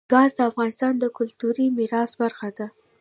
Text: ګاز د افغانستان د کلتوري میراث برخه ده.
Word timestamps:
ګاز 0.13 0.31
د 0.37 0.39
افغانستان 0.49 0.93
د 0.99 1.05
کلتوري 1.17 1.65
میراث 1.77 2.11
برخه 2.21 2.49
ده. 2.57 2.67